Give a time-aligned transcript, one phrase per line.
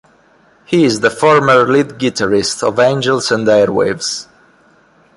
[0.65, 4.25] He is the former lead guitarist of Angels and Airwaves.